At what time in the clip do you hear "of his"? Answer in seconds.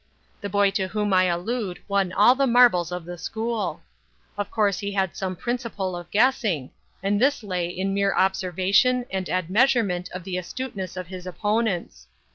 10.97-11.27